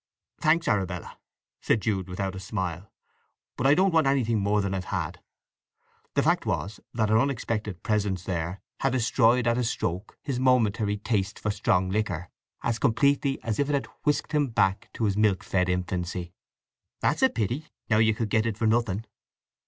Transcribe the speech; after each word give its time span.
"Thanks, 0.39 0.67
Arabella," 0.67 1.19
said 1.61 1.83
Jude 1.83 2.07
without 2.09 2.33
a 2.33 2.39
smile. 2.39 2.91
"But 3.55 3.67
I 3.67 3.75
don't 3.75 3.93
want 3.93 4.07
anything 4.07 4.39
more 4.39 4.59
than 4.59 4.73
I've 4.73 4.85
had." 4.85 5.19
The 6.15 6.23
fact 6.23 6.43
was 6.47 6.79
that 6.91 7.09
her 7.09 7.19
unexpected 7.19 7.83
presence 7.83 8.23
there 8.23 8.61
had 8.79 8.93
destroyed 8.93 9.45
at 9.45 9.59
a 9.59 9.63
stroke 9.63 10.17
his 10.23 10.39
momentary 10.39 10.97
taste 10.97 11.37
for 11.37 11.51
strong 11.51 11.91
liquor 11.91 12.29
as 12.63 12.79
completely 12.79 13.39
as 13.43 13.59
if 13.59 13.69
it 13.69 13.73
had 13.75 13.85
whisked 14.03 14.31
him 14.31 14.47
back 14.47 14.89
to 14.93 15.03
his 15.05 15.15
milk 15.15 15.43
fed 15.43 15.69
infancy. 15.69 16.33
"That's 17.01 17.21
a 17.21 17.29
pity, 17.29 17.67
now 17.87 17.99
you 17.99 18.15
could 18.15 18.31
get 18.31 18.47
it 18.47 18.57
for 18.57 18.65
nothing." 18.65 19.05